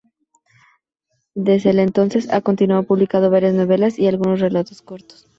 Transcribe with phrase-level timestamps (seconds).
[1.35, 5.29] Des el entonces, ha continuado publicando varias novelas, y algunos relatos cortos.